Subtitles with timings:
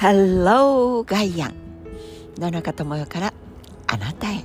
[0.00, 1.54] Hello ガイアン
[2.38, 3.34] 野中智代から
[3.86, 4.42] あなたへ。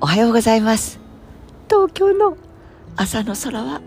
[0.00, 1.00] おはようございます。
[1.68, 2.36] 東京の
[2.94, 3.80] 朝の空は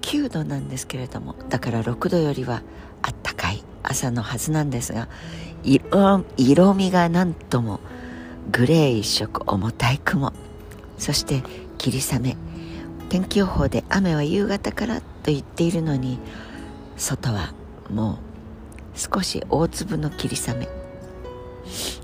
[0.00, 2.62] 9度なんですけれどもだから6度よりは
[3.02, 5.08] あったかい朝のはずなんですが
[5.62, 7.80] 色色味がなんとも
[8.50, 10.32] グレー一色重たい雲。
[10.96, 11.42] そして
[11.76, 12.34] 霧雨。
[13.10, 16.18] 天気予報で雨は夕方からと言っているのに
[16.96, 17.52] 外は
[17.90, 18.25] もう
[18.96, 20.68] 少し大粒の霧雨。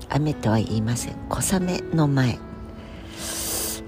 [0.09, 1.15] 雨とは言いません。
[1.27, 2.37] 小雨の前。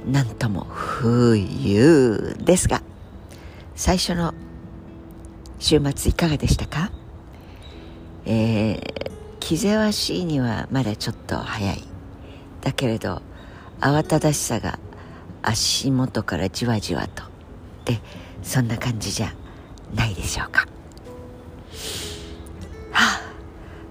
[0.06, 2.82] なんとも冬ですが。
[3.76, 4.34] 最初の
[5.60, 6.92] 週末いかがでしたか？
[8.26, 11.84] えー、気ぜわしいにはまだちょっと早い。
[12.62, 13.22] だけれど
[13.80, 14.80] 慌ただしさが
[15.44, 17.24] 足元からじわじわと。
[17.86, 18.00] で
[18.42, 19.34] そんな感じじゃ
[19.94, 20.68] ないでしょうか。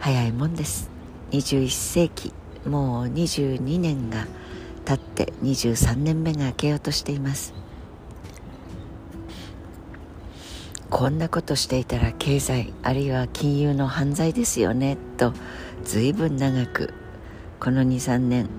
[0.05, 0.91] 早いもんです。
[1.31, 2.35] 21世紀
[2.67, 4.27] もう22年が
[4.85, 7.55] 経って23年目が明けようとしています。
[10.91, 15.33] こんなことしていたら経済あるいは金融の犯罪ですよねと
[15.85, 16.93] 随分長く
[17.59, 18.51] この23年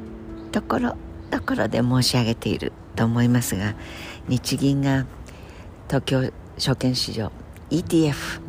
[0.51, 0.95] ところ
[1.29, 3.75] どころで申し上げていると思いますが
[4.27, 5.05] 日銀が
[5.87, 7.31] 東京証券市場
[7.69, 8.44] ETF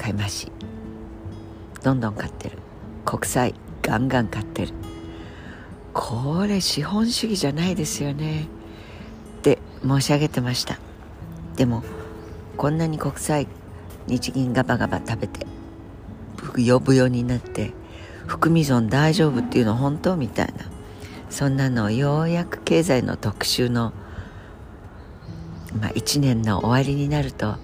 [0.00, 0.50] 買い増し。
[1.82, 2.56] どんどん買ってる。
[3.04, 4.72] 国債ガンガン買ってる。
[5.92, 8.48] これ資本主義じゃないですよね。
[9.38, 10.78] って申し上げてました。
[11.56, 11.82] でも
[12.56, 13.46] こんなに国債
[14.06, 15.46] 日銀ガバガバ食べて
[16.54, 17.72] ブヨブヨになって
[18.26, 20.52] 含み損大丈夫っていうの本当みたいな。
[21.28, 23.92] そんなのをようやく経済の特集の、
[25.80, 27.54] まあ、1年の終わりになると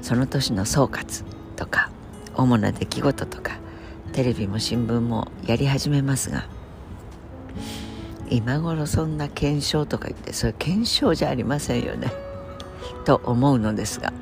[0.00, 1.39] その年の総括。
[1.60, 1.90] とか
[2.34, 3.58] 主な出来事とか
[4.14, 6.46] テレビも新聞もやり始めますが
[8.30, 12.10] 今頃そんな検証とか言ってそれ検証じゃありませんよね
[13.04, 14.14] と思うのですが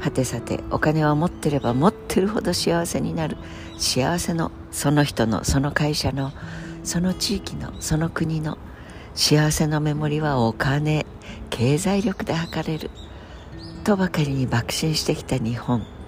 [0.00, 3.36] はてさてお金は持ってれば持ってるほど幸せになる
[3.78, 6.32] 幸せのその人のその会社の
[6.82, 8.58] その地域のその国の
[9.14, 11.06] 幸せのメモリはお金
[11.50, 12.90] 経済力で測れる
[13.84, 15.99] とばかりに爆心してきた日本。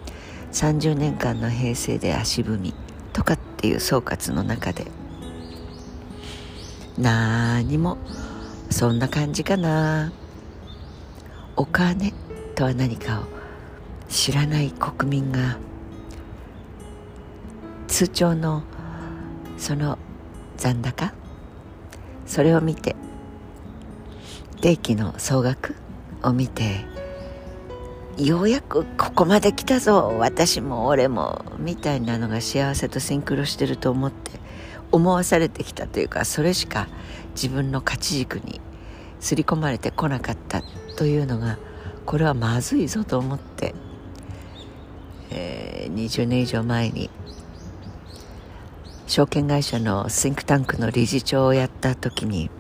[0.53, 2.75] 30年間の平成で足踏み
[3.13, 4.87] とかっていう総括の中で。
[6.99, 7.97] なにも
[8.71, 10.13] そんな感じかな。
[11.57, 12.13] お金
[12.55, 13.25] とは何かを
[14.09, 15.59] 知らない国民が
[17.89, 18.63] 通帳の
[19.59, 19.99] その
[20.57, 21.13] 残高
[22.27, 22.97] それを見て
[24.61, 25.77] 定期の総額
[26.23, 26.85] を見て
[28.19, 30.15] ようやくここまで来たぞ。
[30.19, 34.33] 私も俺もみたいなのが幸せとシンクロしてると思って
[34.91, 36.89] 思わされてきたというかそれしか
[37.35, 38.61] 自分の価値軸に
[39.19, 40.63] 刷り込まれてこなかった
[40.97, 41.59] というのが
[42.05, 43.75] これはまずいぞと思って、
[45.31, 47.09] えー、20年以上前に
[49.07, 52.51] 証券会社のシンクタンクの理事長をやった時に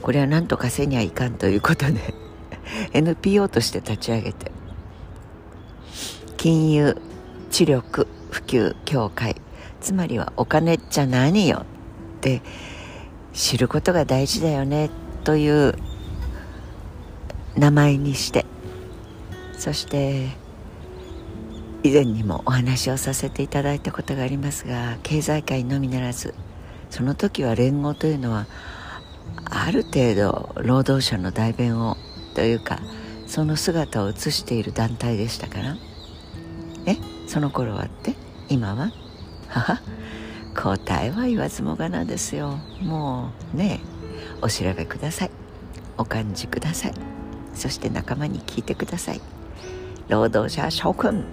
[0.00, 2.14] これは何とかせにはいかんということで
[2.94, 4.59] NPO として立ち上げて。
[6.40, 6.96] 金融
[7.50, 9.36] 知力普及協会。
[9.82, 11.66] つまりはお金じゃ何よ
[12.18, 12.40] って
[13.34, 14.88] 知ることが大事だよね
[15.22, 15.74] という
[17.58, 18.46] 名前にして。
[19.58, 20.28] そして
[21.82, 26.34] 以前にもお話をさせていただいたことがありますが経済界のみならず
[26.88, 28.46] その時は連合というのは
[29.44, 31.98] ある程度労働者の代弁を
[32.34, 32.78] というか
[33.26, 35.76] その姿を映している団体でしたから
[37.30, 38.16] その頃はって
[38.48, 38.90] 今は？
[39.46, 39.80] は
[40.56, 42.58] 答えは言わずもがなですよ。
[42.82, 43.78] もうね
[44.42, 45.30] お調べください。
[45.96, 46.94] お感じください。
[47.54, 49.20] そして仲間に聞いてください。
[50.08, 51.24] 労働者諸君。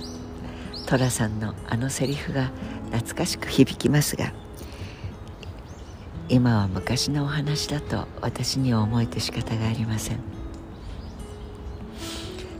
[0.85, 2.51] 寅さんのあのセリフが
[2.91, 4.33] 懐かしく響きますが
[6.29, 10.19] 今は昔のお話だと私には思えて仕方がありません。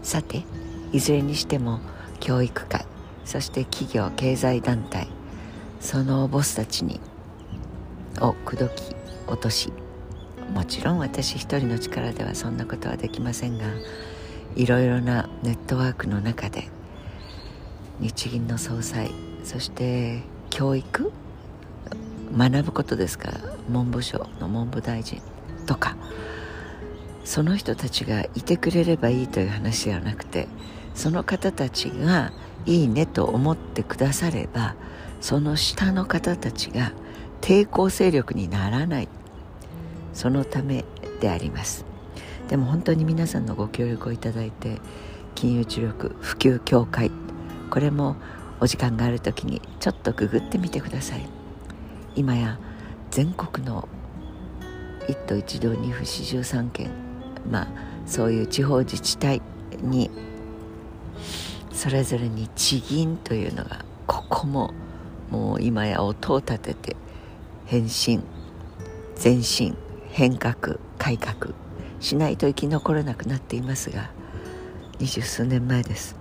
[0.01, 0.44] さて
[0.92, 1.81] いずれにしても
[2.19, 2.87] 教育界
[3.27, 5.09] そして企業経済団体
[5.81, 7.01] そのボスたちに
[8.21, 8.95] を口説き
[9.27, 9.74] 落とし
[10.53, 13.65] もちろん私一人の力ではそんなことはできませんが
[14.56, 16.69] いろいろなネットワークの中で
[18.00, 19.12] 日銀の総裁
[19.44, 21.12] そして教育
[22.31, 23.38] 学ぶことですから
[23.68, 25.21] 文部省の文部大臣
[25.65, 25.97] とか
[27.25, 30.47] その人たちがいてくれればいいという話ではなくて
[30.95, 32.31] その方たちが
[32.68, 34.75] いいねと思ってくだされば
[35.19, 36.94] その下の方たちが
[37.42, 39.08] 抵抗勢力にならない。
[40.14, 40.84] そのため
[41.22, 41.86] であります。
[42.50, 44.80] でも本当に皆さんのご協力をいただいて
[45.36, 47.12] 金融知力普及協会
[47.69, 48.16] これも
[48.60, 51.28] お時間がある時にちょっとググってみてください。
[52.16, 52.58] 今や
[53.12, 53.88] 全国の
[55.08, 56.90] 一都一道二府四十三県
[57.50, 57.68] まあ
[58.08, 59.42] そういう地方自治体
[59.81, 60.10] に
[61.77, 64.74] それぞれに地銀というのがここも
[65.29, 66.95] もう今や音を立てて
[67.68, 68.19] 変身
[69.24, 69.77] 前進
[70.09, 71.53] 変革改革
[72.00, 74.09] しないと生き残れなくなっていますが
[74.97, 76.15] 二十数年前です。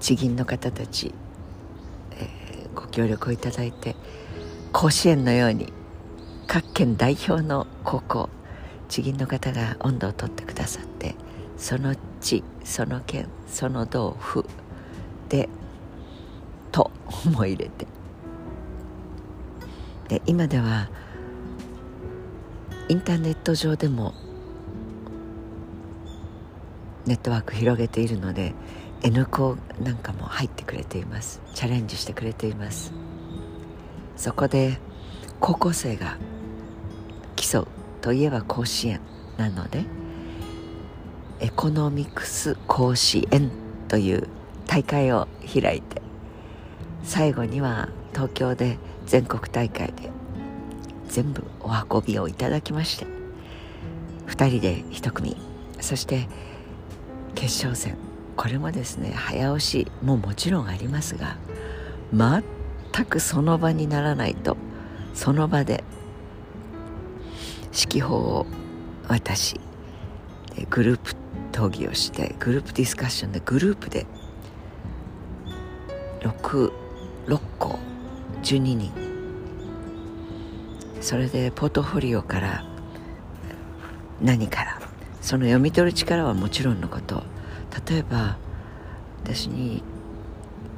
[0.00, 1.14] 地銀の方たち、
[2.16, 3.94] えー、ご協力をいただいて
[4.72, 5.72] 甲子園のように
[6.48, 8.30] 各県代表の高校
[8.88, 11.14] 地銀の方が温度を取ってくださって
[11.56, 14.44] その地その県その道府
[15.28, 15.48] で
[16.72, 16.90] 「と」
[17.32, 17.86] も入れて。
[20.08, 20.88] で今では
[22.88, 24.12] インターネット上でも
[27.06, 28.52] ネットワーク広げているので
[29.02, 31.40] N 校なんかも入ってくれています。
[31.54, 32.92] チャレンジしてくれています。
[34.16, 34.78] そこで
[35.38, 36.18] 高校生が
[37.36, 37.68] 競う
[38.00, 39.00] といえば甲子園
[39.38, 39.84] なので
[41.40, 43.50] エコノミクス甲子園
[43.88, 44.28] という
[44.66, 46.02] 大会を開いて
[47.02, 50.10] 最後には東京で全国大会で
[51.08, 53.06] 全部お運びをいただきまして
[54.26, 55.36] 2人で1組
[55.80, 56.28] そして
[57.34, 57.96] 決勝戦
[58.36, 61.38] これもですね早押しももちろんありますが
[62.12, 64.58] 全くその場にならないと
[65.14, 65.84] その場で
[67.72, 68.46] 指揮法を
[69.08, 69.58] 渡し
[70.68, 71.14] グループ
[71.52, 74.06] 討議をしてグループディスカッションでグループで
[76.20, 76.72] 6,
[77.26, 77.78] 6校
[78.42, 78.92] 12人。
[81.00, 82.64] それでポートフォリオから
[84.20, 84.80] 何から
[85.22, 87.22] その読み取る力はもちろんのこと。
[87.88, 88.36] 例えば
[89.24, 89.82] 私に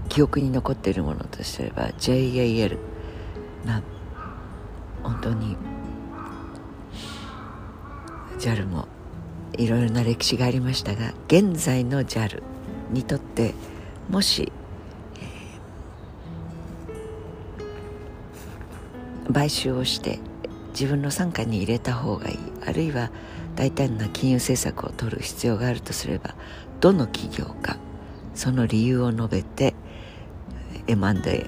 [0.09, 2.79] 記憶に残っているものとすれば JAL
[3.65, 3.83] まあ
[5.03, 5.57] 本当に
[8.39, 8.89] JAL も
[9.59, 12.43] いろいろな歴史がありましたが現在の JAL
[12.91, 13.55] にとって
[14.09, 14.53] もし、
[19.27, 20.19] えー、買収をして
[20.71, 23.11] 自分の傘下に入れた方がいいあるいは
[23.57, 26.35] 大胆な金融政策を取る必要があるとすれば
[26.81, 27.77] どの企業か
[28.35, 29.75] その理由を述べて
[30.87, 31.47] M&A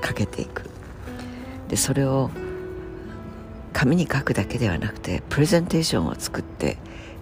[0.00, 0.70] かけていく。
[1.68, 2.30] でそれを
[3.72, 6.78] 紙に書くだけではなくてプレゼンテーションを作って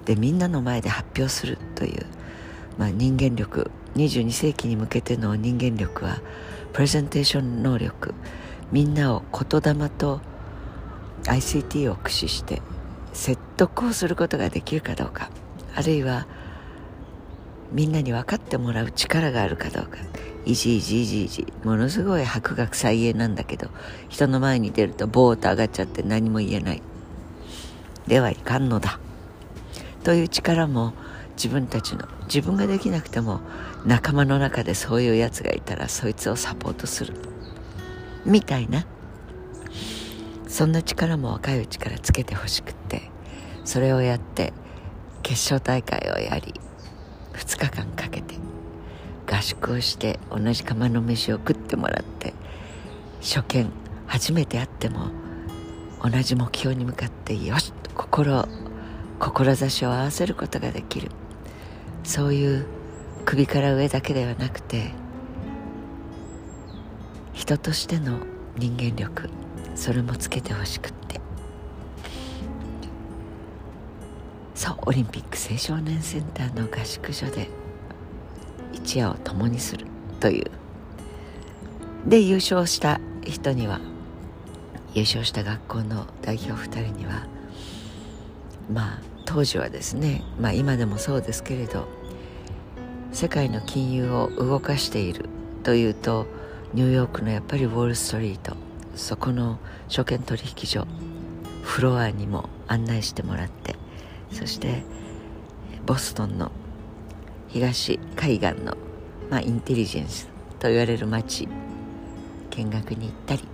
[0.08, 2.06] でみんなの前で発表するという、
[2.78, 6.22] まあ、人間力22世紀に向けての人間力は
[6.72, 8.14] プレゼンテーション能力
[8.72, 10.22] みんなを言霊と
[11.24, 12.62] ICT を駆使して
[13.12, 15.28] 説得をすることができるかどうか
[15.74, 16.26] あるいは
[17.70, 19.98] みんなに分かってもらう力があるかどうか
[20.46, 23.68] いじいじいじいじものすごい博学再現なんだけど
[24.08, 26.82] 人の前に出るとボーッと上がっちゃって何も言えない。
[28.06, 28.98] ではいかんのだ。
[30.08, 30.94] という力も
[31.36, 33.42] 自分たちの自分ができなくても
[33.84, 37.12] 仲間の中でそういうやつがいたらそいつをサポートする。
[38.24, 38.86] みたいな。
[40.48, 43.02] そんな力も若いうちからつけてほしくって
[43.66, 44.54] それをやって
[45.22, 46.54] 決勝大会をやり
[47.34, 48.34] 2日間かけて
[49.30, 52.32] 合宿をして同じ釜の飯を食ってもらって
[53.20, 53.70] 初見
[54.06, 55.10] 初めて会っても
[56.02, 58.48] 同じ目標に向かってよしと心
[59.18, 61.10] 志を合わせることができる。
[62.04, 62.66] そういう
[63.24, 64.92] 首から上だけではなくて
[67.34, 68.18] 人としての
[68.56, 69.28] 人間力
[69.74, 71.20] それもつけてほしくって。
[74.54, 77.48] そうオリンピック青少年センターの合宿所で
[78.72, 79.86] 一夜を共にする
[80.18, 80.50] という。
[82.06, 83.80] で優勝した人には
[84.94, 87.26] 優勝した学校の代表2人には
[88.72, 91.86] まあ当時はですねまあ今でもそうですけれど
[93.12, 95.26] 世界の金融を動かしている
[95.62, 96.26] というと
[96.74, 98.56] ニューヨークのやっぱりウォール・ストリート
[98.94, 99.58] そこの
[99.88, 100.86] 証券取引所
[101.62, 103.76] フロアにも案内してもらって
[104.30, 104.82] そして
[105.86, 106.52] ボストンの
[107.48, 108.76] 東海岸の、
[109.30, 111.48] まあ、インテリジェンスと言われる街
[112.50, 113.44] 見学に行ったり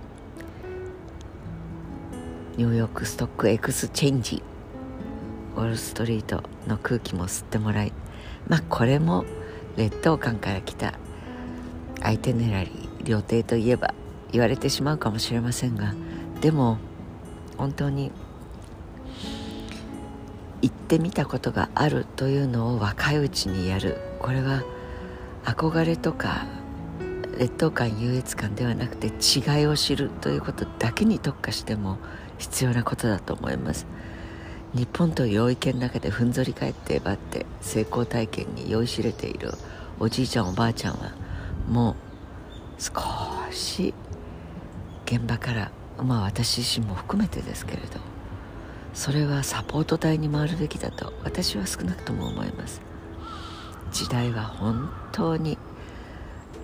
[2.57, 4.41] ニューヨークストックエクスチェンジ
[5.55, 7.93] ウォールストリートの空気も吸ってもらい
[8.47, 9.25] まあこれも
[9.77, 10.93] 劣等感から来た
[12.01, 13.93] itinerary 旅程といえば
[14.31, 15.93] 言われてしまうかもしれませんが
[16.41, 16.77] でも
[17.57, 18.11] 本当に
[20.61, 23.97] 行ってみたことがあるというのを若いうちにやる。
[24.19, 24.63] これは
[25.43, 26.45] 憧れとか
[27.37, 31.97] 劣等感優越感ではなくて違いを知るということだけに特化しても
[32.39, 33.85] 必要なことだと思います。
[34.75, 39.53] 日本という領域の中でふんぞり返ってばって成功体験に酔いしれている
[39.99, 41.13] おじいちゃんおばあちゃんは
[41.69, 41.95] もう
[42.81, 42.91] 少
[43.51, 43.93] し
[45.05, 47.99] 現場からまあ私自身も含めてですけれど
[48.93, 52.81] それはサポート隊に回るべきだと私は少なくとも思います。
[53.91, 55.57] 時代は本当に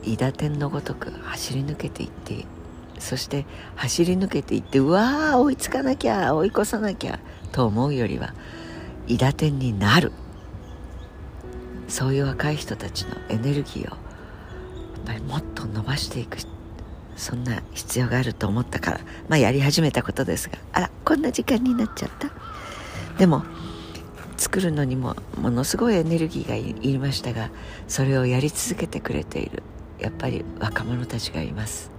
[0.03, 2.45] 伊田天のごとく走り抜けていって
[2.99, 7.19] そして走り抜けていってうわー追いつかなきゃ追い越さなきゃ
[7.51, 8.33] と思うよりは
[9.07, 10.11] 伊田天になる。
[11.87, 13.97] そういう若い人たちのエネルギーをやっ
[15.05, 16.37] ぱりもっと伸ばしていく
[17.17, 22.29] そんな必要があると思ったからまあやり始めたことですがあらこんな時間になっちゃった。
[23.17, 23.43] でも
[24.37, 27.51] 作るのにもものすごいエネルギーがいりましたが
[27.87, 29.61] それをやり続けてくれている
[29.99, 31.91] やっぱり若者たちがいます。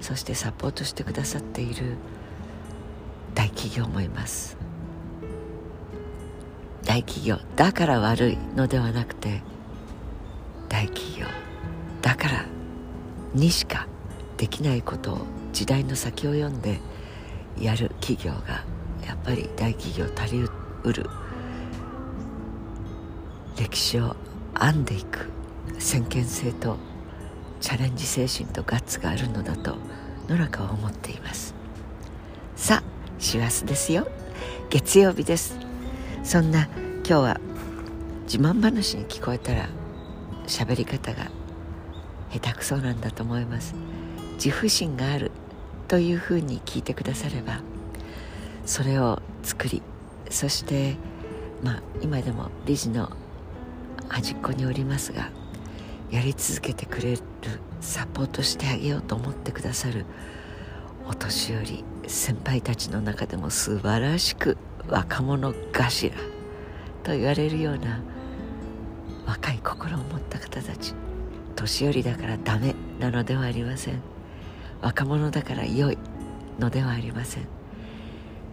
[0.00, 1.96] そしてサポートしてくださっている
[3.34, 4.61] 大企業もいます。
[6.92, 9.40] 大企業だから悪いのではなくて
[10.68, 11.26] 大企業
[12.02, 12.44] だから
[13.32, 13.88] にしか
[14.36, 15.18] できないことを
[15.54, 16.80] 時代の先を読んで
[17.58, 18.62] やる企業が
[19.06, 20.46] やっぱり大企業足り
[20.82, 21.08] うる
[23.56, 24.14] 歴史を
[24.60, 25.30] 編んでいく。
[25.78, 26.76] 先見性と
[27.62, 29.76] チャレンジ精神とガッツがあるのだと
[30.28, 31.54] 野中は思っています。
[32.54, 32.84] さあ
[33.18, 34.06] 師走ですよ。
[34.68, 35.71] 月曜日です。
[36.22, 36.68] そんな
[37.04, 37.40] 今日は
[38.24, 39.68] 自慢話に聞こえたら
[40.46, 41.30] 喋り方が
[42.32, 43.74] 下手くそなんだと思います。
[44.44, 45.30] 自負心がある
[45.86, 47.60] というふうに聞いてくだされば
[48.66, 49.82] それを作り
[50.30, 50.96] そして
[51.62, 53.12] まあ今でも理事の
[54.08, 55.30] 端っこにおりますが
[56.10, 57.22] やり続けてくれる
[57.80, 60.06] サポートしてあげようと思ってくださる
[61.06, 64.56] お年寄り先輩たちの中でも素晴らしく
[64.88, 66.10] 若者頭
[67.02, 68.00] と言われるような
[69.26, 70.94] 若い心を持った方たち
[71.54, 74.02] 年寄りだからダメなのではありません。
[74.80, 75.98] 若者だから良い
[76.58, 77.46] のではありません。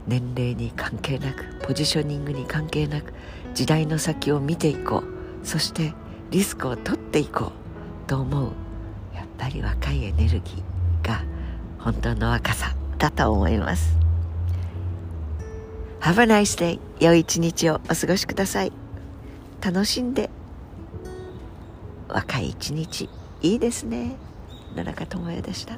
[0.07, 3.13] 年齢に関係なくポジショニングに関係なく
[3.53, 5.03] 時代の先を見ていこ
[5.43, 5.93] うそして
[6.31, 8.51] リスクを取っていこうと思う
[9.13, 11.21] やっぱり若いエネルギーが
[11.77, 14.08] 本当の若さだと思います。
[16.01, 16.79] Have a nice day.
[16.99, 18.71] 良い一日をお過ごしください。
[19.61, 20.29] 楽しんで。
[22.07, 23.09] 若い一日。
[23.41, 24.15] いいですね。
[24.75, 25.77] 野中智也でした。